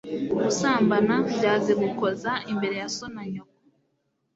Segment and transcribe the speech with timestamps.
[0.43, 3.55] gusambana, byazigukoza imbere ya so na nyoko